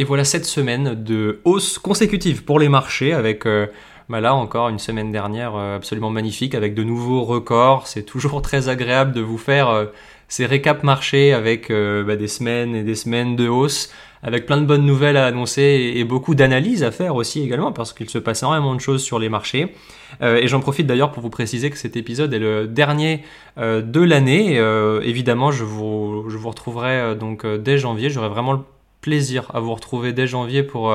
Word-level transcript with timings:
Et 0.00 0.04
voilà 0.04 0.24
cette 0.24 0.46
semaine 0.46 0.94
de 1.04 1.40
hausse 1.44 1.78
consécutive 1.78 2.44
pour 2.44 2.58
les 2.58 2.70
marchés 2.70 3.12
avec 3.12 3.44
euh, 3.44 3.66
bah 4.08 4.22
là 4.22 4.34
encore 4.34 4.70
une 4.70 4.78
semaine 4.78 5.12
dernière 5.12 5.56
euh, 5.56 5.76
absolument 5.76 6.08
magnifique 6.08 6.54
avec 6.54 6.72
de 6.72 6.82
nouveaux 6.82 7.22
records. 7.22 7.86
C'est 7.86 8.04
toujours 8.04 8.40
très 8.48 8.70
agréable 8.70 9.12
de 9.12 9.20
vous 9.20 9.36
faire 9.36 9.68
euh, 9.68 9.84
ces 10.26 10.46
récaps 10.46 10.84
marchés 10.84 11.34
avec 11.34 11.70
bah, 11.70 12.16
des 12.16 12.28
semaines 12.28 12.74
et 12.74 12.82
des 12.82 12.94
semaines 12.94 13.36
de 13.36 13.46
hausse 13.46 13.92
avec 14.22 14.46
plein 14.46 14.56
de 14.56 14.64
bonnes 14.64 14.86
nouvelles 14.86 15.18
à 15.18 15.26
annoncer 15.26 15.92
et, 15.94 16.04
beaucoup 16.04 16.34
d'analyses 16.34 16.82
à 16.82 16.92
faire 16.92 17.14
aussi 17.14 17.42
également, 17.42 17.72
parce 17.72 17.92
qu'il 17.92 18.08
se 18.08 18.16
passe 18.16 18.40
énormément 18.42 18.74
de 18.74 18.80
choses 18.80 19.02
sur 19.02 19.18
les 19.18 19.28
marchés. 19.28 19.74
Et 20.22 20.46
j'en 20.46 20.60
profite 20.60 20.86
d'ailleurs 20.86 21.10
pour 21.10 21.22
vous 21.22 21.30
préciser 21.30 21.68
que 21.68 21.76
cet 21.76 21.96
épisode 21.96 22.32
est 22.32 22.38
le 22.38 22.68
dernier 22.68 23.24
de 23.56 24.00
l'année. 24.00 24.56
Évidemment, 25.02 25.50
je 25.50 25.64
vous, 25.64 26.26
je 26.28 26.36
vous 26.36 26.50
retrouverai 26.50 27.16
donc 27.16 27.46
dès 27.46 27.78
janvier. 27.78 28.08
J'aurai 28.10 28.28
vraiment 28.28 28.52
le 28.52 28.60
plaisir 29.00 29.50
à 29.54 29.60
vous 29.60 29.74
retrouver 29.74 30.12
dès 30.12 30.26
janvier 30.26 30.62
pour 30.62 30.92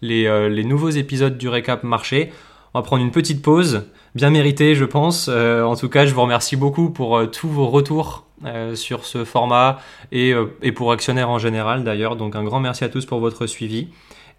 les, 0.00 0.48
les 0.48 0.64
nouveaux 0.64 0.90
épisodes 0.90 1.36
du 1.36 1.48
récap 1.48 1.84
marché. 1.84 2.32
On 2.74 2.78
va 2.78 2.82
prendre 2.82 3.02
une 3.02 3.10
petite 3.10 3.42
pause, 3.42 3.84
bien 4.14 4.30
méritée 4.30 4.74
je 4.74 4.84
pense. 4.84 5.28
en 5.28 5.76
tout 5.76 5.88
cas, 5.88 6.06
je 6.06 6.14
vous 6.14 6.22
remercie 6.22 6.56
beaucoup 6.56 6.90
pour 6.90 7.30
tous 7.30 7.48
vos 7.48 7.68
retours 7.68 8.24
euh, 8.44 8.74
sur 8.74 9.04
ce 9.04 9.24
format 9.24 9.78
et, 10.10 10.32
euh, 10.34 10.46
pour 10.74 10.90
actionnaires 10.90 11.30
en 11.30 11.38
général 11.38 11.84
d'ailleurs. 11.84 12.16
Donc 12.16 12.34
un 12.34 12.42
grand 12.42 12.58
merci 12.58 12.82
à 12.82 12.88
tous 12.88 13.06
pour 13.06 13.20
votre 13.20 13.46
suivi. 13.46 13.88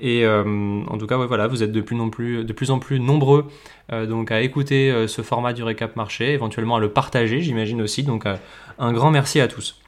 Et 0.02 0.26
euh, 0.26 0.82
en 0.90 0.98
tout 0.98 1.08
cas, 1.08 1.16
voilà, 1.16 1.48
vous 1.48 1.64
êtes 1.64 1.72
de 1.72 1.80
plus 1.80 2.72
en 2.72 2.80
plus 2.80 3.00
nombreux 3.00 3.46
donc 3.92 4.32
à 4.32 4.42
écouter 4.42 5.08
ce 5.08 5.22
format 5.22 5.54
du 5.54 5.62
récap 5.62 5.96
marché, 5.96 6.32
éventuellement 6.32 6.78
à 6.78 6.80
le 6.80 6.90
partager, 6.90 7.42
j'imagine 7.42 7.82
aussi. 7.82 8.04
Donc 8.04 8.26
un 8.26 8.94
grand 8.94 9.12
merci 9.12 9.40
à 9.40 9.48
tous. 9.48 9.83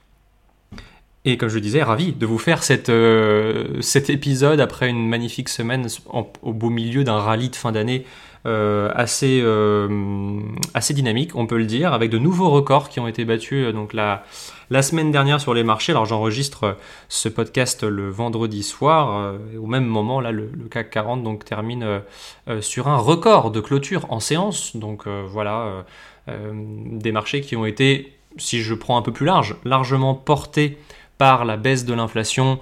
Et 1.25 1.37
comme 1.37 1.49
je 1.49 1.55
le 1.55 1.61
disais, 1.61 1.81
ravi 1.81 2.13
de 2.13 2.25
vous 2.25 2.37
faire 2.37 2.63
cette, 2.63 2.91
cet 3.81 4.09
épisode 4.09 4.59
après 4.59 4.89
une 4.89 5.07
magnifique 5.07 5.49
semaine 5.49 5.87
au 6.43 6.53
beau 6.53 6.69
milieu 6.69 7.03
d'un 7.03 7.17
rallye 7.17 7.49
de 7.49 7.55
fin 7.55 7.71
d'année 7.71 8.05
euh, 8.45 8.91
assez, 8.93 9.41
euh, 9.41 10.39
assez 10.75 10.93
dynamique, 10.93 11.35
on 11.35 11.47
peut 11.47 11.57
le 11.57 11.65
dire, 11.65 11.93
avec 11.93 12.11
de 12.11 12.19
nouveaux 12.19 12.51
records 12.51 12.89
qui 12.89 12.99
ont 12.99 13.07
été 13.07 13.25
battus 13.25 13.65
euh, 13.65 13.71
donc 13.71 13.91
la, 13.91 14.23
la 14.69 14.83
semaine 14.83 15.11
dernière 15.11 15.41
sur 15.41 15.55
les 15.55 15.63
marchés. 15.63 15.93
Alors 15.93 16.05
j'enregistre 16.05 16.77
ce 17.09 17.27
podcast 17.27 17.83
le 17.83 18.07
vendredi 18.11 18.61
soir, 18.61 19.33
au 19.59 19.65
même 19.65 19.85
moment 19.85 20.21
là 20.21 20.31
le, 20.31 20.51
CAC 20.69 20.91
40 20.91 21.23
donc 21.23 21.43
termine 21.43 22.01
sur 22.61 22.87
un 22.87 22.97
record 22.97 23.49
de 23.49 23.61
clôture 23.61 24.05
en 24.09 24.19
séance. 24.19 24.75
Donc 24.75 25.07
voilà 25.07 25.85
des 26.27 27.11
marchés 27.11 27.41
qui 27.41 27.55
ont 27.55 27.65
été, 27.65 28.13
si 28.37 28.61
je 28.61 28.73
prends 28.75 28.97
un 28.97 29.01
peu 29.01 29.11
plus 29.11 29.25
large, 29.25 29.55
largement 29.63 30.13
portés 30.13 30.77
par 31.17 31.45
la 31.45 31.57
baisse 31.57 31.85
de 31.85 31.93
l'inflation, 31.93 32.59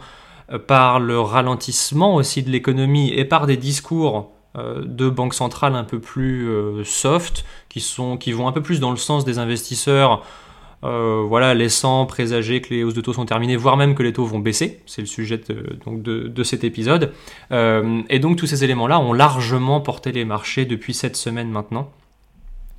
par 0.68 1.00
le 1.00 1.20
ralentissement 1.20 2.16
aussi 2.16 2.44
de 2.44 2.50
l'économie 2.50 3.12
et 3.12 3.26
par 3.26 3.48
des 3.48 3.58
discours 3.58 4.34
euh, 4.56 4.84
de 4.86 5.10
banques 5.10 5.34
centrales 5.34 5.74
un 5.74 5.84
peu 5.84 6.00
plus 6.00 6.48
euh, 6.48 6.84
soft, 6.84 7.44
qui, 7.70 7.82
vont 8.32 8.48
un 8.48 8.52
peu 8.52 8.62
plus 8.62 8.80
dans 8.80 8.92
le 8.92 8.98
sens 8.98 9.26
des 9.26 9.40
investisseurs, 9.40 10.24
euh, 10.84 11.24
voilà, 11.28 11.56
laissant 11.56 12.06
présager 12.06 12.62
que 12.62 12.72
les 12.72 12.84
hausses 12.84 12.94
de 12.94 13.02
taux 13.02 13.14
sont 13.14 13.26
terminées, 13.26 13.56
voire 13.56 13.78
même 13.78 13.96
que 13.96 14.04
les 14.04 14.14
taux 14.14 14.26
vont 14.26 14.38
baisser. 14.38 14.82
C'est 14.86 15.02
le 15.02 15.08
sujet 15.08 15.40
de, 15.40 16.44
cet 16.44 16.64
épisode. 16.64 17.14
et 17.50 18.20
donc 18.20 18.38
tous 18.38 18.46
ces 18.46 18.64
éléments-là 18.64 19.00
ont 19.00 19.14
largement 19.14 19.82
porté 19.82 20.12
les 20.12 20.24
marchés 20.24 20.66
depuis 20.66 20.94
cette 20.94 21.16
semaine 21.16 21.50
maintenant. 21.50 21.90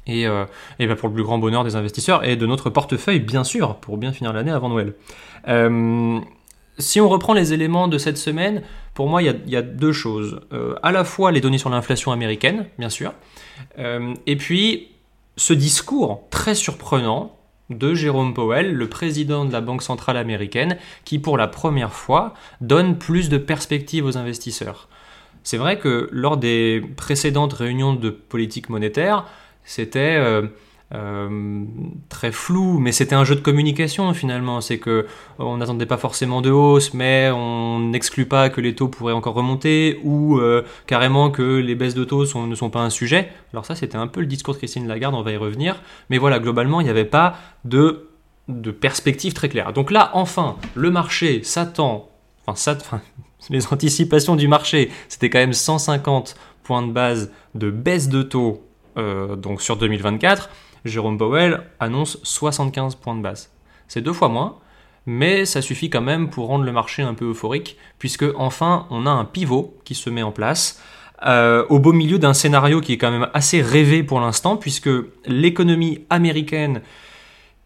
Et, 0.07 0.25
et 0.25 0.87
ben, 0.87 0.97
pour 0.97 1.09
le 1.09 1.15
plus 1.15 1.23
grand 1.23 1.39
bonheur 1.39 1.65
des 1.65 1.77
investisseurs 1.77 2.25
et 2.25 2.37
de 2.37 2.45
notre 2.45 2.69
portefeuille, 2.69 3.21
bien 3.21 3.43
sûr, 3.43 3.77
pour 3.77 3.97
bien 3.97 4.13
finir 4.13 4.33
l'année 4.35 4.51
avant 4.51 4.69
Noël 4.69 4.93
si 6.79 7.01
on 7.01 7.09
reprend 7.09 7.35
les 7.35 7.53
éléments 7.53 7.89
de 7.89 7.99
cette 7.99 8.19
semaine, 8.19 8.63
pour 8.95 9.09
moi, 9.09 9.23
il 9.23 9.33
y 9.47 9.57
a, 9.57 9.63
deux 9.63 9.93
choses. 9.93 10.41
Euh, 10.53 10.75
à 10.83 10.93
la 10.93 11.05
fois 11.05 11.33
les 11.33 11.41
données 11.41 11.59
sur 11.59 11.71
l'inflation 11.71 12.13
américaine, 12.13 12.67
bien 12.79 12.89
sûr, 12.89 13.13
euh, 13.79 14.15
et 14.27 14.37
puis 14.37 14.89
ce 15.37 15.53
discours 15.53 16.23
très 16.31 16.55
surprenant 16.55 17.37
de 17.71 17.95
Jérôme 17.95 18.35
Powell, 18.35 18.75
le 18.75 18.89
président 18.89 19.45
de 19.45 19.53
la 19.53 19.61
Banque 19.61 19.83
centrale 19.83 20.17
américaine, 20.17 20.77
qui 21.05 21.19
pour 21.19 21.39
la 21.39 21.49
première 21.49 21.93
fois 21.93 22.35
donne 22.61 22.99
plus 22.99 23.29
de 23.29 23.39
perspectives 23.39 24.05
aux 24.05 24.19
investisseurs. 24.19 24.89
C'est 25.45 25.57
vrai 25.57 25.79
que 25.79 26.09
lors 26.13 26.37
des 26.37 26.83
précédentes 26.97 27.53
réunions 27.53 27.95
de 27.95 28.11
politique 28.11 28.69
monétaire, 28.69 29.27
c'était... 29.65 30.17
Euh, 30.19 30.43
euh, 30.93 31.65
très 32.09 32.31
flou, 32.31 32.79
mais 32.79 32.93
c'était 32.93 33.15
un 33.17 33.25
jeu 33.25 33.35
de 33.35 33.41
communication 33.41 34.13
finalement. 34.15 34.61
C'est 34.61 34.79
que 34.79 35.07
on 35.39 35.57
n'attendait 35.57 35.87
pas 35.87 35.97
forcément 35.97 36.41
de 36.41 36.51
hausse, 36.51 36.95
mais 36.95 37.31
on 37.35 37.81
n'exclut 37.81 38.27
pas 38.27 38.49
que 38.49 38.61
les 38.61 38.75
taux 38.75 38.89
pourraient 38.89 39.15
encore 39.15 39.35
remonter 39.35 39.99
ou 40.05 40.39
euh, 40.39 40.63
carrément 40.87 41.31
que 41.31 41.43
les 41.43 41.75
baisses 41.75 41.95
de 41.95 42.05
taux 42.05 42.25
ne 42.47 42.55
sont 42.55 42.71
pas 42.71 42.81
un 42.81 42.91
sujet. 42.91 43.31
Alors 43.53 43.67
ça, 43.67 43.75
c'était 43.75 43.97
un 43.97 44.07
peu 44.07 44.21
le 44.21 44.27
discours 44.27 44.55
de 44.55 44.59
Christine 44.59 44.87
Lagarde. 44.87 45.15
On 45.15 45.23
va 45.23 45.33
y 45.33 45.37
revenir. 45.37 45.81
Mais 46.11 46.19
voilà, 46.19 46.39
globalement, 46.39 46.81
il 46.81 46.85
n'y 46.85 46.91
avait 46.91 47.05
pas 47.05 47.37
de 47.65 48.09
de 48.47 48.71
perspective 48.71 49.33
très 49.33 49.49
claire. 49.49 49.73
Donc 49.73 49.91
là, 49.91 50.11
enfin, 50.13 50.57
le 50.75 50.91
marché 50.91 51.43
s'attend, 51.43 52.11
enfin, 52.47 52.73
enfin, 52.77 53.01
les 53.51 53.67
anticipations 53.73 54.37
du 54.37 54.49
marché, 54.49 54.91
c'était 55.09 55.31
quand 55.31 55.39
même 55.39 55.55
150 55.55 56.37
points 56.63 56.83
de 56.83 56.93
base 56.93 57.33
de 57.55 57.71
baisse 57.71 58.09
de 58.09 58.23
taux 58.23 58.63
donc 58.97 59.61
sur 59.61 59.77
2024. 59.77 60.51
Jérôme 60.85 61.19
Powell 61.19 61.63
annonce 61.81 62.19
75 62.23 62.97
points 62.97 63.17
de 63.17 63.23
base. 63.23 63.51
C'est 63.89 64.03
deux 64.03 64.13
fois 64.13 64.29
moins, 64.29 64.59
mais 65.07 65.45
ça 65.45 65.63
suffit 65.63 65.91
quand 65.91 66.01
même 66.01 66.31
pour 66.31 66.47
rendre 66.47 66.65
le 66.65 66.73
marché 66.73 67.03
un 67.03 67.15
peu 67.15 67.31
euphorique, 67.31 67.77
puisque 67.99 68.25
enfin 68.37 68.87
on 68.91 69.07
a 69.07 69.11
un 69.11 69.25
pivot 69.25 69.77
qui 69.85 69.95
se 69.95 70.11
met 70.11 70.23
en 70.23 70.33
place. 70.33 70.83
Euh, 71.27 71.65
au 71.71 71.79
beau 71.79 71.93
milieu 71.93 72.19
d'un 72.19 72.35
scénario 72.35 72.81
qui 72.81 72.93
est 72.93 72.99
quand 72.99 73.11
même 73.11 73.29
assez 73.33 73.63
rêvé 73.63 74.03
pour 74.03 74.21
l'instant, 74.21 74.57
puisque 74.57 74.91
l'économie 75.27 76.05
américaine 76.11 76.83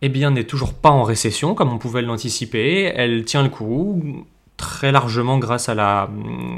eh 0.00 0.09
bien, 0.09 0.31
n'est 0.31 0.45
toujours 0.45 0.75
pas 0.75 0.91
en 0.91 1.03
récession, 1.03 1.55
comme 1.55 1.72
on 1.72 1.78
pouvait 1.78 2.03
l'anticiper. 2.03 2.93
Elle 2.95 3.25
tient 3.25 3.43
le 3.43 3.49
coup 3.49 4.27
très 4.59 4.93
largement 4.93 5.39
grâce 5.39 5.71
à 5.71 5.75
la, 5.75 6.11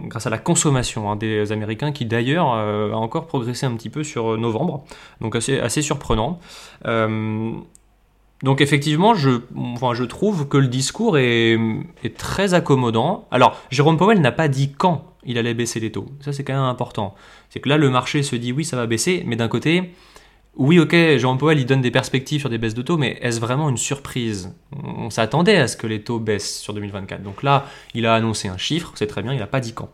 grâce 0.07 0.27
à 0.27 0.31
la 0.31 0.39
consommation 0.39 1.11
hein, 1.11 1.17
des 1.17 1.53
Américains 1.53 1.93
qui 1.93 2.07
d'ailleurs 2.07 2.53
euh, 2.55 2.91
a 2.91 2.97
encore 2.97 3.27
progressé 3.27 3.67
un 3.67 3.77
petit 3.77 3.91
peu 3.91 4.03
sur 4.03 4.37
novembre, 4.37 4.85
donc 5.21 5.37
assez, 5.37 5.61
assez 5.61 5.83
surprenant. 5.83 6.41
Euh, 6.87 7.53
donc 8.43 8.63
effectivement, 8.63 9.15
je, 9.15 9.43
enfin, 9.55 9.93
je 9.93 10.05
trouve 10.05 10.49
que 10.49 10.57
le 10.57 10.67
discours 10.67 11.19
est, 11.19 11.59
est, 12.03 12.17
très 12.17 12.55
accommodant. 12.55 13.29
Alors, 13.31 13.61
Jérôme 13.71 13.99
Powell 13.99 14.21
n'a 14.21 14.33
pas 14.33 14.49
dit 14.49 14.73
quand 14.73 15.05
il 15.25 15.37
allait 15.37 15.53
baisser 15.53 15.79
les 15.79 15.93
taux. 15.93 16.07
Ça, 16.21 16.33
c'est 16.33 16.43
quand 16.43 16.55
même 16.55 16.63
important. 16.63 17.15
C'est 17.51 17.61
que 17.61 17.69
là, 17.69 17.77
le 17.77 17.91
marché 17.91 18.23
se 18.23 18.35
dit 18.35 18.53
oui, 18.53 18.65
ça 18.65 18.79
va 18.79 18.87
baisser, 18.87 19.23
mais 19.27 19.37
d'un 19.37 19.49
côté, 19.49 19.93
oui, 20.61 20.79
ok, 20.79 20.95
Jean 21.17 21.39
Powell, 21.39 21.59
il 21.59 21.65
donne 21.65 21.81
des 21.81 21.91
perspectives 21.91 22.41
sur 22.41 22.51
des 22.51 22.59
baisses 22.59 22.75
de 22.75 22.83
taux, 22.83 22.99
mais 22.99 23.19
est-ce 23.23 23.41
vraiment 23.41 23.71
une 23.71 23.79
surprise? 23.79 24.55
On 24.85 25.09
s'attendait 25.09 25.57
à 25.57 25.67
ce 25.67 25.75
que 25.75 25.87
les 25.87 26.03
taux 26.03 26.19
baissent 26.19 26.61
sur 26.61 26.75
2024. 26.75 27.23
Donc 27.23 27.43
là, 27.43 27.65
il 27.95 28.05
a 28.05 28.13
annoncé 28.13 28.47
un 28.49 28.59
chiffre, 28.59 28.93
c'est 28.95 29.07
très 29.07 29.23
bien, 29.23 29.33
il 29.33 29.39
n'a 29.39 29.47
pas 29.47 29.61
dit 29.61 29.73
quand. 29.73 29.89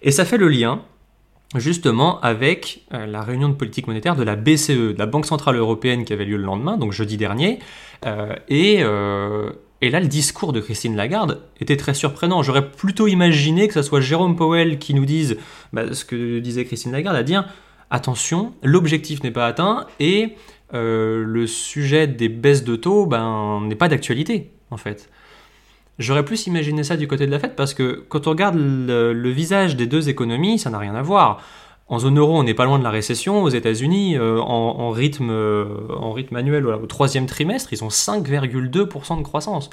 Et 0.00 0.10
ça 0.10 0.24
fait 0.24 0.38
le 0.38 0.48
lien, 0.48 0.80
justement, 1.54 2.18
avec 2.22 2.86
euh, 2.94 3.04
la 3.04 3.20
réunion 3.20 3.50
de 3.50 3.54
politique 3.54 3.88
monétaire 3.88 4.16
de 4.16 4.22
la 4.22 4.36
BCE, 4.36 4.70
de 4.70 4.94
la 4.96 5.04
Banque 5.04 5.26
Centrale 5.26 5.56
Européenne, 5.56 6.06
qui 6.06 6.14
avait 6.14 6.24
lieu 6.24 6.38
le 6.38 6.44
lendemain, 6.44 6.78
donc 6.78 6.92
jeudi 6.92 7.18
dernier. 7.18 7.58
Euh, 8.06 8.34
euh, 8.50 9.52
et, 9.82 9.90
là, 9.90 10.00
le 10.00 10.08
discours 10.08 10.54
de 10.54 10.60
Christine 10.60 10.96
Lagarde 10.96 11.42
était 11.60 11.76
très 11.76 11.92
surprenant. 11.92 12.42
J'aurais 12.42 12.70
plutôt 12.70 13.06
imaginé 13.06 13.68
que 13.68 13.74
ce 13.74 13.82
soit 13.82 14.00
Jérôme 14.00 14.34
Powell 14.34 14.78
qui 14.78 14.94
nous 14.94 15.04
dise 15.04 15.36
bah, 15.74 15.92
ce 15.92 16.06
que 16.06 16.38
disait 16.38 16.64
Christine 16.64 16.92
Lagarde, 16.92 17.18
à 17.18 17.22
dire 17.22 17.46
attention, 17.90 18.54
l'objectif 18.62 19.22
n'est 19.22 19.30
pas 19.30 19.46
atteint 19.46 19.86
et 20.00 20.36
euh, 20.74 21.24
le 21.24 21.46
sujet 21.46 22.06
des 22.06 22.28
baisses 22.28 22.64
de 22.64 22.76
taux 22.76 23.06
ben, 23.06 23.60
n'est 23.66 23.76
pas 23.76 23.88
d'actualité, 23.88 24.50
en 24.70 24.76
fait. 24.76 25.10
J'aurais 25.98 26.24
plus 26.24 26.46
imaginé 26.46 26.82
ça 26.84 26.96
du 26.96 27.08
côté 27.08 27.26
de 27.26 27.30
la 27.30 27.38
Fed 27.38 27.54
parce 27.54 27.72
que 27.72 28.04
quand 28.08 28.26
on 28.26 28.30
regarde 28.30 28.56
le, 28.56 29.30
visage 29.30 29.76
des 29.76 29.86
deux 29.86 30.08
économies, 30.08 30.58
ça 30.58 30.68
n'a 30.70 30.78
rien 30.78 30.94
à 30.94 31.02
voir. 31.02 31.40
En 31.88 31.98
zone 32.00 32.18
euro, 32.18 32.36
on 32.38 32.42
n'est 32.42 32.54
pas 32.54 32.64
loin 32.64 32.78
de 32.78 32.84
la 32.84 32.90
récession. 32.90 33.42
Aux 33.42 33.48
États-Unis, 33.48 34.16
euh, 34.18 34.38
en, 34.40 34.90
rythme, 34.90 35.30
euh, 35.30 35.66
en 35.96 36.12
rythme 36.12 36.36
annuel, 36.36 36.66
au 36.66 36.86
troisième 36.86 37.26
trimestre, 37.26 37.72
ils 37.72 37.84
ont 37.84 37.88
5,2% 37.88 39.18
de 39.18 39.22
croissance. 39.22 39.70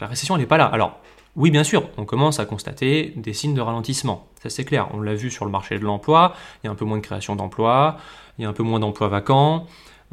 La 0.00 0.06
récession, 0.06 0.36
elle 0.36 0.42
n'est 0.42 0.46
pas 0.46 0.56
là. 0.56 0.66
Alors, 0.66 1.00
oui, 1.38 1.52
bien 1.52 1.62
sûr, 1.62 1.88
on 1.96 2.04
commence 2.04 2.40
à 2.40 2.46
constater 2.46 3.12
des 3.16 3.32
signes 3.32 3.54
de 3.54 3.60
ralentissement. 3.60 4.26
Ça, 4.42 4.50
c'est 4.50 4.64
clair. 4.64 4.88
On 4.92 5.00
l'a 5.00 5.14
vu 5.14 5.30
sur 5.30 5.44
le 5.44 5.52
marché 5.52 5.78
de 5.78 5.84
l'emploi. 5.84 6.34
Il 6.62 6.66
y 6.66 6.68
a 6.68 6.72
un 6.72 6.74
peu 6.74 6.84
moins 6.84 6.96
de 6.96 7.02
création 7.02 7.36
d'emplois. 7.36 7.96
Il 8.38 8.42
y 8.42 8.44
a 8.44 8.48
un 8.48 8.52
peu 8.52 8.64
moins 8.64 8.80
d'emplois 8.80 9.06
vacants. 9.06 9.66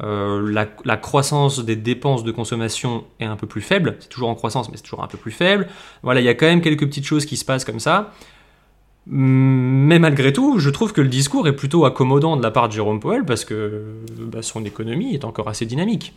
Euh, 0.04 0.52
la, 0.52 0.96
croissance 0.96 1.64
des 1.64 1.74
dépenses 1.74 2.22
de 2.22 2.30
consommation 2.30 3.04
est 3.18 3.24
un 3.24 3.34
peu 3.34 3.48
plus 3.48 3.60
faible. 3.60 3.96
C'est 3.98 4.08
toujours 4.08 4.28
en 4.28 4.36
croissance, 4.36 4.70
mais 4.70 4.76
c'est 4.76 4.84
toujours 4.84 5.02
un 5.02 5.08
peu 5.08 5.18
plus 5.18 5.32
faible. 5.32 5.66
Voilà, 6.04 6.20
il 6.20 6.24
y 6.24 6.28
a 6.28 6.34
quand 6.34 6.46
même 6.46 6.60
quelques 6.60 6.86
petites 6.86 7.06
choses 7.06 7.26
qui 7.26 7.36
se 7.36 7.44
passent 7.44 7.64
comme 7.64 7.80
ça. 7.80 8.12
Mais 9.06 9.98
malgré 9.98 10.32
tout, 10.32 10.60
je 10.60 10.70
trouve 10.70 10.92
que 10.92 11.00
le 11.00 11.08
discours 11.08 11.48
est 11.48 11.56
plutôt 11.56 11.86
accommodant 11.86 12.36
de 12.36 12.42
la 12.42 12.52
part 12.52 12.68
de 12.68 12.72
Jérôme 12.72 13.00
Powell 13.00 13.24
parce 13.24 13.44
que 13.44 13.82
bah, 14.16 14.42
son 14.42 14.64
économie 14.64 15.14
est 15.14 15.24
encore 15.24 15.48
assez 15.48 15.66
dynamique. 15.66 16.14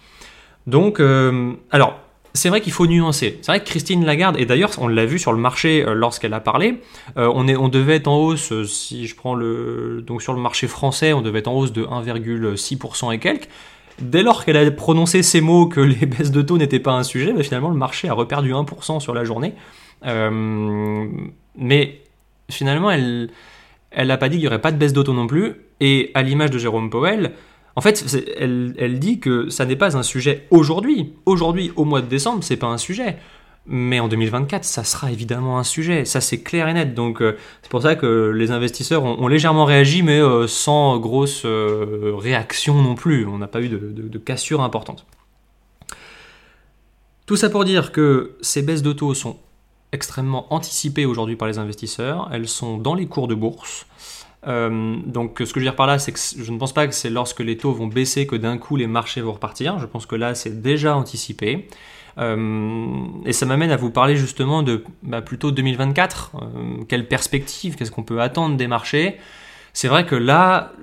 Donc, 0.67 0.99
euh, 0.99 1.53
alors, 1.71 1.99
c'est 2.33 2.49
vrai 2.49 2.61
qu'il 2.61 2.71
faut 2.71 2.87
nuancer. 2.87 3.39
C'est 3.41 3.51
vrai 3.51 3.59
que 3.59 3.65
Christine 3.65 4.05
Lagarde, 4.05 4.37
et 4.39 4.45
d'ailleurs 4.45 4.71
on 4.79 4.87
l'a 4.87 5.05
vu 5.05 5.19
sur 5.19 5.31
le 5.31 5.39
marché 5.39 5.83
euh, 5.85 5.93
lorsqu'elle 5.93 6.33
a 6.33 6.39
parlé, 6.39 6.81
euh, 7.17 7.31
on, 7.33 7.47
est, 7.47 7.55
on 7.55 7.69
devait 7.69 7.95
être 7.95 8.07
en 8.07 8.17
hausse, 8.17 8.51
euh, 8.51 8.65
si 8.65 9.07
je 9.07 9.15
prends 9.15 9.35
le... 9.35 10.03
Donc 10.05 10.21
sur 10.21 10.33
le 10.33 10.39
marché 10.39 10.67
français, 10.67 11.13
on 11.13 11.21
devait 11.21 11.39
être 11.39 11.47
en 11.47 11.55
hausse 11.55 11.73
de 11.73 11.83
1,6% 11.83 13.13
et 13.13 13.19
quelques. 13.19 13.49
Dès 13.99 14.23
lors 14.23 14.45
qu'elle 14.45 14.57
a 14.57 14.71
prononcé 14.71 15.23
ces 15.23 15.41
mots 15.41 15.67
que 15.67 15.81
les 15.81 16.05
baisses 16.05 16.31
de 16.31 16.41
taux 16.41 16.57
n'étaient 16.57 16.79
pas 16.79 16.93
un 16.93 17.03
sujet, 17.03 17.33
bah, 17.33 17.43
finalement 17.43 17.69
le 17.69 17.75
marché 17.75 18.07
a 18.09 18.13
reperdu 18.13 18.53
1% 18.53 18.99
sur 18.99 19.13
la 19.13 19.23
journée. 19.23 19.53
mais 21.55 22.01
finalement, 22.49 22.91
elle 22.91 23.29
elle 23.91 24.07
n'a 24.07 24.17
pas 24.17 24.29
dit 24.29 24.35
qu'il 24.35 24.43
n'y 24.43 24.47
aurait 24.47 24.61
pas 24.61 24.71
de 24.71 24.77
baisse 24.77 24.93
taux 24.93 25.13
non 25.13 25.27
plus. 25.27 25.55
Et 25.79 26.11
à 26.13 26.21
l'image 26.21 26.51
de 26.51 26.59
Jérôme 26.59 26.89
Powell, 26.89 27.31
en 27.75 27.81
fait, 27.81 28.05
elle, 28.37 28.99
dit 28.99 29.19
que 29.19 29.49
ça 29.49 29.65
n'est 29.65 29.75
pas 29.75 29.95
un 29.97 30.03
sujet 30.03 30.47
aujourd'hui. 30.51 31.13
Aujourd'hui, 31.25 31.71
au 31.75 31.85
mois 31.85 32.01
de 32.01 32.07
décembre, 32.07 32.43
c'est 32.43 32.57
pas 32.57 32.67
un 32.67 32.77
sujet. 32.77 33.17
Mais 33.65 33.99
en 33.99 34.07
2024, 34.07 34.63
ça 34.63 34.83
sera 34.83 35.11
évidemment 35.11 35.59
un 35.59 35.63
sujet. 35.63 36.03
Ça, 36.05 36.21
c'est 36.21 36.41
clair 36.41 36.67
et 36.67 36.73
net. 36.73 36.95
Donc, 36.95 37.21
euh, 37.21 37.37
c'est 37.61 37.69
pour 37.69 37.83
ça 37.83 37.95
que 37.95 38.31
les 38.35 38.51
investisseurs 38.51 39.03
ont, 39.03 39.27
légèrement 39.27 39.65
réagi, 39.65 40.01
mais 40.01 40.19
euh, 40.19 40.47
sans 40.47 40.97
grosse 40.97 41.43
euh, 41.45 42.13
réaction 42.17 42.81
non 42.81 42.95
plus. 42.95 43.27
On 43.27 43.37
n'a 43.37 43.47
pas 43.47 43.61
eu 43.61 43.69
de, 43.69 43.77
de, 43.77 44.17
cassure 44.17 44.61
importante. 44.61 45.05
Tout 47.27 47.35
ça 47.35 47.49
pour 47.49 47.63
dire 47.63 47.91
que 47.91 48.37
ces 48.41 48.63
baisses 48.63 48.81
de 48.81 48.91
taux 48.91 49.13
sont 49.13 49.37
extrêmement 49.91 50.51
anticipées 50.53 51.05
aujourd'hui 51.05 51.35
par 51.35 51.47
les 51.47 51.59
investisseurs. 51.59 52.27
Elles 52.31 52.47
sont 52.47 52.77
dans 52.77 52.95
les 52.95 53.05
cours 53.05 53.27
de 53.27 53.35
bourse. 53.35 53.85
Euh, 54.47 54.97
donc 55.05 55.37
ce 55.39 55.53
que 55.53 55.59
je 55.59 55.65
veux 55.65 55.69
dire 55.69 55.75
par 55.75 55.87
là, 55.87 55.99
c'est 55.99 56.11
que 56.11 56.19
je 56.19 56.51
ne 56.51 56.57
pense 56.57 56.73
pas 56.73 56.87
que 56.87 56.93
c'est 56.93 57.09
lorsque 57.09 57.41
les 57.41 57.57
taux 57.57 57.73
vont 57.73 57.87
baisser 57.87 58.25
que 58.25 58.35
d'un 58.35 58.57
coup 58.57 58.75
les 58.75 58.87
marchés 58.87 59.21
vont 59.21 59.33
repartir. 59.33 59.79
Je 59.79 59.85
pense 59.85 60.05
que 60.05 60.15
là, 60.15 60.35
c'est 60.35 60.61
déjà 60.61 60.95
anticipé. 60.95 61.67
Euh, 62.17 62.87
et 63.25 63.33
ça 63.33 63.45
m'amène 63.45 63.71
à 63.71 63.77
vous 63.77 63.91
parler 63.91 64.15
justement 64.15 64.63
de 64.63 64.83
bah, 65.03 65.21
plutôt 65.21 65.51
2024. 65.51 66.31
Euh, 66.35 66.83
quelle 66.87 67.07
perspective 67.07 67.75
Qu'est-ce 67.75 67.91
qu'on 67.91 68.03
peut 68.03 68.21
attendre 68.21 68.57
des 68.57 68.67
marchés? 68.67 69.17
C'est 69.71 69.87
vrai 69.87 70.05
que 70.05 70.15
là, 70.15 70.73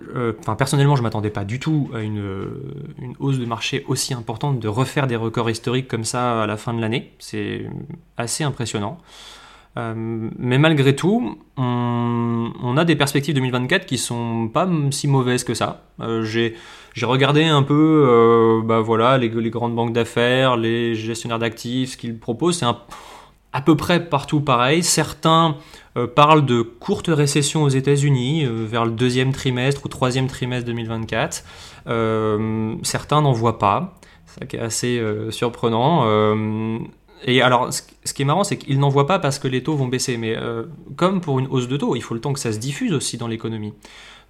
personnellement, 0.56 0.94
je 0.94 1.02
m'attendais 1.02 1.28
pas 1.28 1.44
du 1.44 1.58
tout 1.58 1.90
à 1.92 2.00
une, 2.00 2.48
une, 3.02 3.14
hausse 3.18 3.36
de 3.36 3.44
marché 3.44 3.84
aussi 3.88 4.14
importante, 4.14 4.60
de 4.60 4.68
refaire 4.68 5.08
des 5.08 5.16
records 5.16 5.50
historiques 5.50 5.88
comme 5.88 6.04
ça 6.04 6.44
à 6.44 6.46
la 6.46 6.56
fin 6.56 6.72
de 6.72 6.80
l'année. 6.80 7.12
C'est 7.18 7.66
assez 8.16 8.44
impressionnant. 8.44 8.98
Euh, 9.76 9.94
mais 10.38 10.58
malgré 10.58 10.96
tout, 10.96 11.38
on, 11.56 12.76
a 12.76 12.84
des 12.84 12.96
perspectives 12.96 13.34
2024 13.34 13.86
qui 13.86 13.98
sont 13.98 14.48
pas 14.52 14.68
si 14.90 15.08
mauvaises 15.08 15.44
que 15.44 15.54
ça. 15.54 15.82
Euh, 16.00 16.24
j'ai 16.24 16.54
regardé 17.02 17.44
un 17.44 17.62
peu 17.62 18.06
euh, 18.08 18.62
bah 18.62 18.80
voilà, 18.80 19.18
les, 19.18 19.28
grandes 19.28 19.74
banques 19.74 19.92
d'affaires, 19.92 20.56
les 20.56 20.94
gestionnaires 20.94 21.38
d'actifs, 21.38 21.92
ce 21.92 21.96
qu'ils 21.96 22.18
proposent. 22.18 22.58
C'est 22.58 22.66
à 23.52 23.60
peu 23.60 23.76
près 23.76 24.04
partout 24.04 24.40
pareil. 24.40 24.82
Certains 24.82 25.56
parlent 26.14 26.44
de 26.44 26.60
courte 26.60 27.08
récession 27.08 27.62
aux 27.62 27.70
États-Unis 27.70 28.46
vers 28.46 28.84
le 28.84 28.90
deuxième 28.90 29.32
trimestre 29.32 29.80
ou 29.84 29.88
troisième 29.88 30.26
trimestre 30.26 30.66
2024. 30.66 31.44
certains 32.82 33.22
n'en 33.22 33.32
voient 33.32 33.58
pas. 33.58 33.98
C'est 34.26 34.58
assez 34.58 35.02
surprenant. 35.30 36.04
Et 37.24 37.42
alors, 37.42 37.72
ce 37.72 38.12
qui 38.12 38.22
est 38.22 38.24
marrant, 38.24 38.44
c'est 38.44 38.56
qu'ils 38.56 38.78
n'en 38.78 38.88
voient 38.88 39.06
pas 39.06 39.18
parce 39.18 39.38
que 39.38 39.48
les 39.48 39.62
taux 39.62 39.76
vont 39.76 39.88
baisser. 39.88 40.16
Mais 40.16 40.36
euh, 40.36 40.64
comme 40.96 41.20
pour 41.20 41.38
une 41.38 41.46
hausse 41.48 41.68
de 41.68 41.76
taux, 41.76 41.96
il 41.96 42.02
faut 42.02 42.14
le 42.14 42.20
temps 42.20 42.32
que 42.32 42.40
ça 42.40 42.52
se 42.52 42.58
diffuse 42.58 42.92
aussi 42.92 43.16
dans 43.16 43.28
l'économie. 43.28 43.72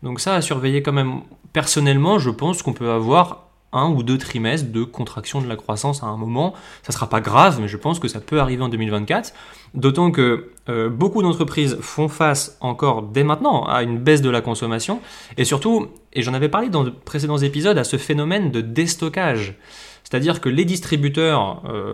Donc 0.03 0.21
ça, 0.21 0.35
à 0.35 0.41
surveiller 0.41 0.83
quand 0.83 0.93
même. 0.93 1.23
Personnellement, 1.53 2.19
je 2.19 2.31
pense 2.31 2.63
qu'on 2.63 2.75
peut 2.75 2.91
avoir 2.91 3.47
un 3.73 3.91
ou 3.91 4.03
deux 4.03 4.19
trimestres 4.19 4.71
de 4.71 4.85
contraction 4.85 5.41
de 5.41 5.49
la 5.49 5.57
croissance 5.57 6.03
à 6.03 6.07
un 6.07 6.17
moment. 6.17 6.55
Ça 6.83 6.91
ne 6.91 6.95
sera 6.95 7.09
pas 7.09 7.21
grave, 7.21 7.59
mais 7.61 7.69
je 7.69 7.77
pense 7.77 7.99
que 7.99 8.09
ça 8.09 8.21
peut 8.21 8.41
arriver 8.41 8.63
en 8.63 8.69
2024. 8.69 9.33
D'autant 9.75 10.11
que 10.11 10.51
euh, 10.69 10.89
beaucoup 10.89 11.23
d'entreprises 11.23 11.77
font 11.81 12.09
face 12.09 12.57
encore 12.61 13.03
dès 13.03 13.25
maintenant 13.25 13.65
à 13.65 13.83
une 13.83 13.99
baisse 13.99 14.23
de 14.23 14.31
la 14.31 14.41
consommation. 14.41 15.01
Et 15.37 15.45
surtout, 15.45 15.89
et 16.13 16.23
j'en 16.23 16.35
avais 16.35 16.49
parlé 16.49 16.69
dans 16.69 16.85
de 16.85 16.91
précédents 16.91 17.39
épisodes, 17.39 17.77
à 17.77 17.85
ce 17.85 17.97
phénomène 17.97 18.51
de 18.51 18.61
déstockage. 18.61 19.55
C'est-à-dire 20.09 20.41
que 20.41 20.49
les 20.49 20.65
distributeurs, 20.65 21.63
euh, 21.69 21.93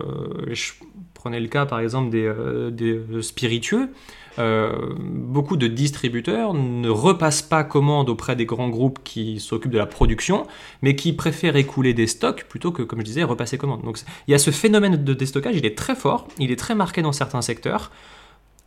je 0.51 0.73
prenais 1.15 1.39
le 1.39 1.47
cas 1.47 1.65
par 1.65 1.79
exemple 1.79 2.11
des, 2.11 2.25
euh, 2.25 2.71
euh, 2.79 3.21
spiritueux, 3.23 3.89
beaucoup 4.37 5.57
de 5.57 5.67
distributeurs 5.67 6.53
ne 6.53 6.89
repassent 6.89 7.41
pas 7.41 7.63
commande 7.63 8.09
auprès 8.09 8.35
des 8.35 8.45
grands 8.45 8.69
groupes 8.69 8.99
qui 9.03 9.39
s'occupent 9.39 9.71
de 9.71 9.77
la 9.79 9.87
production, 9.87 10.45
mais 10.83 10.95
qui 10.95 11.13
préfèrent 11.13 11.55
écouler 11.55 11.95
des 11.95 12.05
stocks 12.05 12.45
plutôt 12.49 12.71
que, 12.71 12.83
comme 12.83 12.99
je 12.99 13.05
disais, 13.05 13.23
repasser 13.23 13.57
commande. 13.57 13.83
Donc 13.83 13.99
il 14.27 14.31
y 14.31 14.35
a 14.35 14.39
ce 14.39 14.51
phénomène 14.51 15.03
de 15.03 15.13
déstockage, 15.15 15.55
il 15.55 15.65
est 15.65 15.77
très 15.77 15.95
fort, 15.95 16.27
il 16.37 16.51
est 16.51 16.55
très 16.55 16.75
marqué 16.75 17.01
dans 17.01 17.13
certains 17.13 17.41
secteurs, 17.41 17.91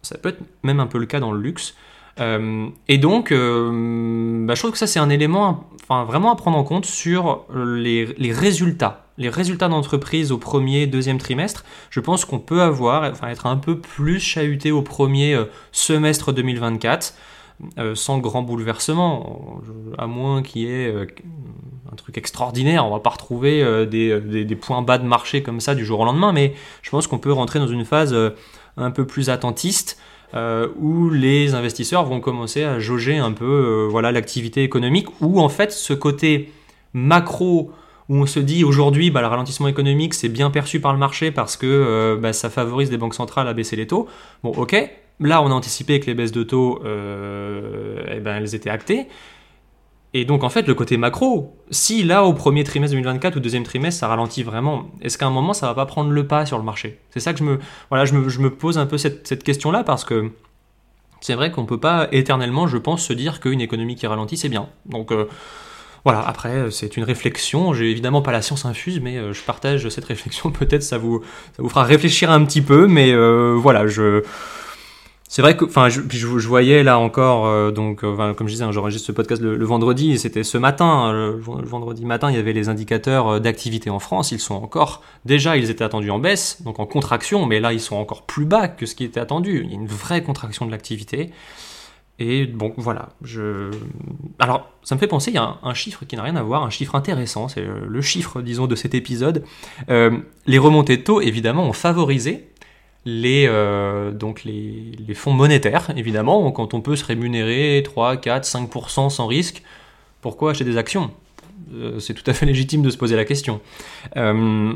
ça 0.02 0.18
peut 0.18 0.30
être 0.30 0.42
même 0.64 0.80
un 0.80 0.86
peu 0.86 0.98
le 0.98 1.06
cas 1.06 1.20
dans 1.20 1.30
le 1.30 1.40
luxe. 1.40 1.76
Et 2.18 2.98
donc, 2.98 3.30
bah, 3.30 4.54
je 4.54 4.58
trouve 4.58 4.72
que 4.72 4.78
ça 4.78 4.86
c'est 4.88 5.00
un 5.00 5.10
élément 5.10 5.68
vraiment 5.88 6.32
à 6.32 6.36
prendre 6.36 6.58
en 6.58 6.64
compte 6.64 6.86
sur 6.86 7.44
les 7.54 8.32
résultats. 8.32 9.05
Les 9.18 9.28
résultats 9.28 9.68
d'entreprise 9.68 10.32
au 10.32 10.38
premier, 10.38 10.86
deuxième 10.86 11.18
trimestre, 11.18 11.64
je 11.90 12.00
pense 12.00 12.24
qu'on 12.24 12.38
peut 12.38 12.62
avoir, 12.62 13.10
enfin, 13.10 13.28
être 13.28 13.46
un 13.46 13.56
peu 13.56 13.78
plus 13.78 14.20
chahuté 14.20 14.72
au 14.72 14.82
premier 14.82 15.34
euh, 15.34 15.44
semestre 15.72 16.32
2024. 16.32 17.14
sans 17.94 18.18
grand 18.18 18.42
bouleversement, 18.42 19.62
à 19.96 20.06
moins 20.06 20.42
qu'il 20.42 20.62
y 20.62 20.66
ait 20.66 20.94
un 21.90 21.96
truc 21.96 22.18
extraordinaire. 22.18 22.84
On 22.84 22.90
va 22.90 23.00
pas 23.00 23.08
retrouver 23.08 23.86
des, 23.86 24.58
points 24.60 24.82
bas 24.82 24.98
de 24.98 25.06
marché 25.06 25.42
comme 25.42 25.60
ça 25.60 25.74
du 25.74 25.86
jour 25.86 26.00
au 26.00 26.04
lendemain, 26.04 26.32
mais 26.32 26.52
je 26.82 26.90
pense 26.90 27.06
qu'on 27.06 27.18
peut 27.18 27.32
rentrer 27.32 27.58
dans 27.58 27.66
une 27.66 27.86
phase 27.86 28.14
un 28.76 28.90
peu 28.90 29.06
plus 29.06 29.30
attentiste 29.30 29.98
euh, 30.34 30.68
où 30.78 31.08
les 31.08 31.54
investisseurs 31.54 32.04
vont 32.04 32.20
commencer 32.20 32.64
à 32.64 32.80
jauger 32.80 33.16
un 33.16 33.30
peu 33.30 33.44
euh, 33.44 33.88
voilà 33.88 34.10
l'activité 34.10 34.64
économique, 34.64 35.06
où 35.20 35.40
en 35.40 35.48
fait 35.48 35.70
ce 35.70 35.92
côté 35.92 36.52
macro 36.92 37.70
où 38.08 38.16
on 38.16 38.26
se 38.26 38.40
dit 38.40 38.64
aujourd'hui 38.64 39.10
bah, 39.10 39.20
le 39.20 39.26
ralentissement 39.26 39.68
économique 39.68 40.14
c'est 40.14 40.28
bien 40.28 40.50
perçu 40.50 40.80
par 40.80 40.92
le 40.92 40.98
marché 40.98 41.30
parce 41.30 41.56
que 41.56 41.66
euh, 41.66 42.16
bah, 42.16 42.32
ça 42.32 42.50
favorise 42.50 42.90
les 42.90 42.98
banques 42.98 43.14
centrales 43.14 43.48
à 43.48 43.54
baisser 43.54 43.76
les 43.76 43.86
taux. 43.86 44.08
Bon 44.42 44.50
ok, 44.50 44.76
là 45.20 45.42
on 45.42 45.46
a 45.46 45.54
anticipé 45.54 46.00
que 46.00 46.06
les 46.06 46.14
baisses 46.14 46.32
de 46.32 46.42
taux 46.42 46.80
eh 46.84 48.20
ben, 48.20 48.36
elles 48.36 48.54
étaient 48.54 48.70
actées. 48.70 49.08
Et 50.18 50.24
donc 50.24 50.44
en 50.44 50.48
fait, 50.48 50.66
le 50.66 50.72
côté 50.72 50.96
macro, 50.96 51.58
si 51.70 52.02
là 52.02 52.24
au 52.24 52.32
premier 52.32 52.64
trimestre 52.64 52.96
2024 52.96 53.36
ou 53.36 53.40
deuxième 53.40 53.64
trimestre 53.64 54.00
ça 54.00 54.08
ralentit 54.08 54.42
vraiment, 54.42 54.86
est-ce 55.02 55.18
qu'à 55.18 55.26
un 55.26 55.30
moment 55.30 55.52
ça 55.52 55.66
va 55.66 55.74
pas 55.74 55.84
prendre 55.84 56.10
le 56.10 56.26
pas 56.26 56.46
sur 56.46 56.56
le 56.56 56.64
marché? 56.64 57.00
C'est 57.10 57.20
ça 57.20 57.34
que 57.34 57.38
je 57.38 57.44
me, 57.44 57.58
voilà, 57.90 58.06
je 58.06 58.14
me, 58.14 58.48
pose 58.48 58.78
un 58.78 58.86
peu 58.86 58.96
cette, 58.96 59.44
question-là 59.44 59.84
parce 59.84 60.06
que 60.06 60.30
c'est 61.20 61.34
vrai 61.34 61.50
qu'on 61.50 61.66
peut 61.66 61.80
pas 61.80 62.08
éternellement, 62.12 62.66
je 62.66 62.78
pense, 62.78 63.04
se 63.04 63.12
dire 63.12 63.40
qu'une 63.40 63.60
économie 63.60 63.94
qui 63.94 64.06
ralentit 64.06 64.38
c'est 64.38 64.48
bien. 64.48 64.70
Donc 64.86 65.12
euh, 65.12 65.28
voilà, 66.06 66.26
après 66.26 66.70
c'est 66.70 66.96
une 66.96 67.04
réflexion, 67.04 67.74
j'ai 67.74 67.90
évidemment 67.90 68.22
pas 68.22 68.32
la 68.32 68.40
science 68.40 68.64
infuse, 68.64 69.00
mais 69.00 69.18
euh, 69.18 69.32
je 69.32 69.42
partage 69.42 69.88
cette 69.88 70.04
réflexion, 70.04 70.50
peut-être 70.52 70.82
ça 70.82 70.98
vous, 70.98 71.22
ça 71.56 71.62
vous 71.62 71.68
fera 71.68 71.84
réfléchir 71.84 72.30
un 72.30 72.44
petit 72.44 72.62
peu, 72.62 72.86
mais 72.86 73.12
euh, 73.12 73.54
voilà, 73.56 73.86
je 73.86 74.22
c'est 75.28 75.42
vrai 75.42 75.56
que, 75.56 75.64
enfin, 75.64 75.88
je, 75.88 76.46
voyais 76.46 76.84
là 76.84 77.00
encore, 77.00 77.46
euh, 77.46 77.72
donc, 77.72 78.04
euh, 78.04 78.32
comme 78.34 78.46
je 78.46 78.52
disais, 78.52 78.64
hein, 78.64 78.70
j'enregistre 78.70 79.08
ce 79.08 79.12
podcast 79.12 79.42
le, 79.42 79.64
vendredi, 79.64 80.18
c'était 80.18 80.44
ce 80.44 80.56
matin, 80.56 80.86
hein, 80.86 81.12
le, 81.12 81.36
vendredi 81.36 82.04
matin, 82.04 82.30
il 82.30 82.36
y 82.36 82.38
avait 82.38 82.52
les 82.52 82.68
indicateurs 82.68 83.28
euh, 83.28 83.40
d'activité 83.40 83.90
en 83.90 83.98
France, 83.98 84.30
ils 84.30 84.38
sont 84.38 84.54
encore, 84.54 85.02
déjà, 85.24 85.56
ils 85.56 85.68
étaient 85.68 85.82
attendus 85.82 86.10
en 86.10 86.20
baisse, 86.20 86.62
donc 86.62 86.78
en 86.78 86.86
contraction, 86.86 87.44
mais 87.44 87.58
là, 87.58 87.72
ils 87.72 87.80
sont 87.80 87.96
encore 87.96 88.22
plus 88.22 88.44
bas 88.44 88.68
que 88.68 88.86
ce 88.86 88.94
qui 88.94 89.02
était 89.02 89.18
attendu. 89.18 89.62
Il 89.64 89.70
y 89.70 89.72
a 89.72 89.76
une 89.76 89.88
vraie 89.88 90.22
contraction 90.22 90.64
de 90.64 90.70
l'activité. 90.70 91.32
Et 92.18 92.46
bon, 92.46 92.72
voilà. 92.76 93.10
Je... 93.22 93.70
Alors, 94.38 94.70
ça 94.82 94.94
me 94.94 95.00
fait 95.00 95.06
penser, 95.06 95.30
il 95.30 95.34
y 95.34 95.38
a 95.38 95.58
un, 95.62 95.74
chiffre 95.74 96.04
qui 96.06 96.16
n'a 96.16 96.22
rien 96.22 96.36
à 96.36 96.42
voir, 96.42 96.62
un 96.62 96.70
chiffre 96.70 96.94
intéressant, 96.94 97.48
c'est 97.48 97.64
le 97.64 98.00
chiffre, 98.00 98.40
disons, 98.40 98.66
de 98.66 98.74
cet 98.74 98.94
épisode. 98.94 99.44
les 99.88 100.58
remontées 100.58 100.96
de 100.96 101.02
taux, 101.02 101.20
évidemment, 101.20 101.64
ont 101.64 101.74
favorisé 101.74 102.48
les, 103.06 103.46
euh, 103.48 104.10
donc 104.10 104.44
les, 104.44 105.14
fonds 105.14 105.32
monétaires, 105.32 105.90
évidemment. 105.96 106.50
Quand 106.50 106.74
on 106.74 106.82
peut 106.82 106.96
se 106.96 107.04
rémunérer 107.04 107.82
3, 107.84 108.18
4, 108.18 108.44
5% 108.44 109.08
sans 109.08 109.26
risque, 109.26 109.62
pourquoi 110.20 110.50
acheter 110.50 110.64
des 110.64 110.76
actions? 110.76 111.10
Euh, 111.74 112.00
C'est 112.00 112.14
tout 112.14 112.28
à 112.28 112.34
fait 112.34 112.44
légitime 112.44 112.82
de 112.82 112.90
se 112.90 112.98
poser 112.98 113.16
la 113.16 113.24
question. 113.24 113.60
Euh, 114.16 114.74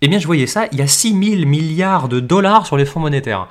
eh 0.00 0.08
bien, 0.08 0.18
je 0.18 0.26
voyais 0.26 0.46
ça, 0.46 0.66
il 0.72 0.78
y 0.78 0.82
a 0.82 0.86
6 0.86 1.36
000 1.38 1.46
milliards 1.46 2.08
de 2.08 2.20
dollars 2.20 2.66
sur 2.66 2.76
les 2.76 2.86
fonds 2.86 3.00
monétaires. 3.00 3.48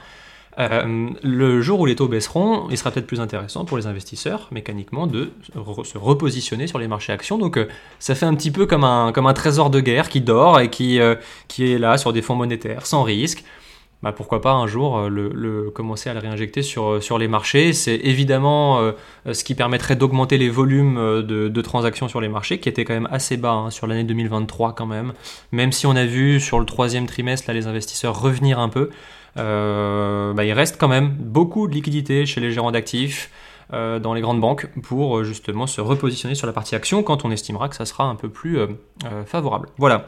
Le 0.60 1.62
jour 1.62 1.80
où 1.80 1.86
les 1.86 1.96
taux 1.96 2.08
baisseront, 2.08 2.68
il 2.70 2.78
sera 2.78 2.92
peut-être 2.92 3.08
plus 3.08 3.22
intéressant 3.22 3.66
pour 3.66 3.78
les 3.78 3.88
investisseurs, 3.88 4.50
mécaniquement, 4.52 5.08
de 5.08 5.32
se 5.84 5.98
repositionner 5.98 6.68
sur 6.68 6.80
les 6.80 6.88
marchés 6.88 7.14
actions. 7.14 7.38
Donc, 7.38 7.60
ça 8.00 8.14
fait 8.14 8.26
un 8.26 8.36
petit 8.36 8.52
peu 8.52 8.66
comme 8.66 8.84
un, 8.84 9.34
trésor 9.34 9.70
de 9.70 9.80
guerre 9.80 10.10
qui 10.10 10.22
dort 10.22 10.60
et 10.60 10.70
qui, 10.70 11.00
qui 11.48 11.72
est 11.72 11.78
là 11.78 11.98
sur 11.98 12.12
des 12.12 12.22
fonds 12.22 12.36
monétaires, 12.36 12.86
sans 12.86 13.04
risque 13.04 13.44
bah, 14.02 14.12
pourquoi 14.12 14.42
pas 14.42 14.54
un 14.54 14.68
jour 14.68 15.10
le, 15.10 15.70
commencer 15.72 16.10
à 16.10 16.14
le 16.14 16.20
réinjecter 16.20 16.62
sur, 16.62 17.04
sur 17.04 17.18
les 17.18 17.28
marchés. 17.28 17.74
C'est 17.74 17.96
évidemment 17.96 18.80
ce 19.32 19.44
qui 19.44 19.56
permettrait 19.56 19.96
d'augmenter 19.96 20.38
les 20.38 20.50
volumes 20.50 20.96
de, 20.96 21.62
transactions 21.62 22.08
sur 22.08 22.22
les 22.22 22.30
marchés, 22.30 22.60
qui 22.60 22.70
étaient 22.70 22.86
quand 22.86 22.94
même 22.94 23.10
assez 23.12 23.36
bas 23.36 23.52
hein, 23.52 23.70
sur 23.70 23.88
l'année 23.88 24.06
2023 24.06 24.74
quand 24.74 24.86
même. 24.86 25.14
Même 25.52 25.72
si 25.72 25.86
on 25.86 25.96
a 25.96 26.06
vu 26.06 26.40
sur 26.40 26.60
le 26.60 26.66
troisième 26.66 27.08
trimestre 27.08 27.50
là, 27.50 27.54
les 27.54 27.68
investisseurs 27.68 28.20
revenir 28.20 28.60
un 28.60 28.70
peu, 28.70 28.90
bah, 29.36 30.46
il 30.46 30.54
reste 30.54 30.78
quand 30.80 30.88
même 30.88 31.10
beaucoup 31.10 31.68
de 31.68 31.74
liquidités 31.74 32.26
chez 32.26 32.40
les 32.40 32.52
gérants 32.52 32.72
d'actifs. 32.72 33.30
Euh, 33.72 34.00
dans 34.00 34.16
les 34.16 34.22
grandes 34.22 34.42
banques 34.42 34.66
pour 34.82 35.20
euh, 35.20 35.24
justement 35.24 35.68
se 35.68 35.80
repositionner 35.80 36.34
sur 36.34 36.48
la 36.48 36.54
partie 36.54 36.74
action 36.74 37.04
quand 37.04 37.24
on 37.24 37.30
estimera 37.30 37.70
que 37.70 37.76
ça 37.76 37.86
sera 37.86 38.06
un 38.06 38.16
peu 38.16 38.28
plus 38.28 38.58
euh, 38.58 38.68
favorable. 39.28 39.70
Voilà. 39.78 40.08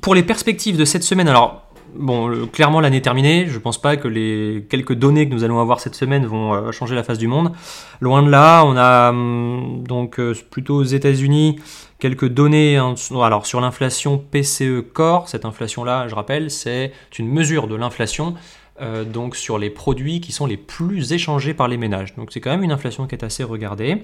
Pour 0.00 0.14
les 0.14 0.22
perspectives 0.22 0.76
de 0.76 0.84
cette 0.84 1.02
semaine, 1.02 1.28
alors 1.28 1.62
bon, 1.94 2.46
clairement 2.48 2.80
l'année 2.80 2.98
est 2.98 3.02
terminée. 3.02 3.46
Je 3.46 3.58
pense 3.58 3.80
pas 3.80 3.96
que 3.96 4.08
les 4.08 4.66
quelques 4.68 4.94
données 4.94 5.28
que 5.28 5.34
nous 5.34 5.44
allons 5.44 5.60
avoir 5.60 5.80
cette 5.80 5.94
semaine 5.94 6.26
vont 6.26 6.72
changer 6.72 6.94
la 6.94 7.02
face 7.02 7.18
du 7.18 7.28
monde. 7.28 7.52
Loin 8.00 8.22
de 8.22 8.30
là, 8.30 8.64
on 8.64 8.76
a 8.76 9.10
hum, 9.10 9.84
donc 9.86 10.20
plutôt 10.50 10.76
aux 10.76 10.84
États-Unis 10.84 11.60
quelques 11.98 12.28
données 12.28 12.76
alors 13.22 13.46
sur 13.46 13.60
l'inflation 13.60 14.18
PCE 14.18 14.82
Core. 14.92 15.28
Cette 15.28 15.44
inflation-là, 15.44 16.08
je 16.08 16.14
rappelle, 16.14 16.50
c'est 16.50 16.92
une 17.18 17.28
mesure 17.28 17.66
de 17.66 17.76
l'inflation 17.76 18.34
euh, 18.80 19.04
donc 19.04 19.36
sur 19.36 19.56
les 19.56 19.70
produits 19.70 20.20
qui 20.20 20.32
sont 20.32 20.46
les 20.46 20.56
plus 20.56 21.12
échangés 21.12 21.54
par 21.54 21.68
les 21.68 21.76
ménages. 21.76 22.14
Donc 22.16 22.30
c'est 22.32 22.40
quand 22.40 22.50
même 22.50 22.64
une 22.64 22.72
inflation 22.72 23.06
qui 23.06 23.14
est 23.14 23.24
assez 23.24 23.44
regardée. 23.44 24.02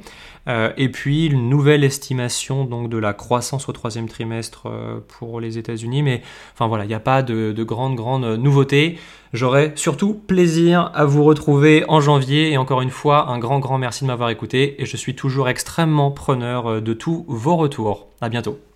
Euh, 0.48 0.72
et 0.76 0.88
puis 0.88 1.26
une 1.26 1.48
nouvelle 1.48 1.82
estimation 1.82 2.64
donc 2.64 2.88
de 2.88 2.96
la 2.96 3.12
croissance 3.12 3.68
au 3.68 3.72
troisième 3.72 4.08
trimestre 4.08 4.66
euh, 4.66 5.00
pour 5.08 5.40
les 5.40 5.58
États-Unis. 5.58 6.02
Mais 6.02 6.22
enfin 6.52 6.68
voilà, 6.68 6.84
il 6.84 6.88
n'y 6.88 6.94
a 6.94 7.00
pas 7.00 7.22
de, 7.22 7.52
de 7.52 7.64
grandes 7.64 7.96
grandes 7.96 8.38
nouveautés. 8.38 8.98
J'aurai 9.32 9.72
surtout 9.74 10.14
plaisir 10.14 10.92
à 10.94 11.04
vous 11.04 11.24
retrouver 11.24 11.84
en 11.88 12.00
janvier. 12.00 12.52
Et 12.52 12.56
encore 12.56 12.80
une 12.80 12.90
fois, 12.90 13.28
un 13.28 13.38
grand 13.40 13.58
grand 13.58 13.78
merci 13.78 14.04
de 14.04 14.08
m'avoir 14.08 14.30
écouté. 14.30 14.80
Et 14.80 14.86
je 14.86 14.96
suis 14.96 15.16
toujours 15.16 15.48
extrêmement 15.48 16.12
preneur 16.12 16.80
de 16.80 16.92
tous 16.94 17.24
vos 17.26 17.56
retours. 17.56 18.08
À 18.20 18.28
bientôt. 18.28 18.69